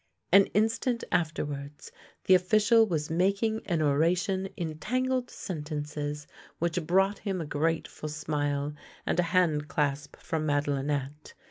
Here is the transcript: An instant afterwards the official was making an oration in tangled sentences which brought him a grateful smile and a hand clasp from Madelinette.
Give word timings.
An 0.31 0.47
instant 0.55 1.03
afterwards 1.11 1.91
the 2.25 2.33
official 2.33 2.87
was 2.87 3.11
making 3.11 3.61
an 3.67 3.83
oration 3.83 4.47
in 4.57 4.79
tangled 4.79 5.29
sentences 5.29 6.25
which 6.57 6.87
brought 6.87 7.19
him 7.19 7.39
a 7.39 7.45
grateful 7.45 8.09
smile 8.09 8.73
and 9.05 9.19
a 9.19 9.29
hand 9.29 9.67
clasp 9.67 10.15
from 10.17 10.43
Madelinette. 10.43 11.35